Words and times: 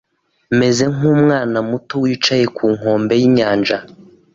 Meze 0.59 0.83
nk’umwana 0.93 1.57
muto 1.69 1.93
wicaye 2.03 2.45
ku 2.55 2.65
nkombe 2.75 3.13
y’inyanja 3.21 3.77